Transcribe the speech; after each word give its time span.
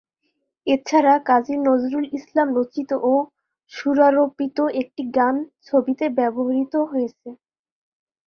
এছাড়া 0.67 1.13
কাজী 1.27 1.55
নজরুল 1.67 2.05
ইসলাম 2.17 2.47
রচিত 2.57 2.89
ও 3.03 3.13
সুরারোপিত 3.71 4.57
একটি 4.81 5.03
গান 5.17 5.35
ছবিতে 5.67 6.05
ব্যবহৃত 6.17 6.73
হয়েছে। 6.91 7.29